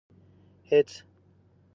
[0.69, 0.89] هېڅ.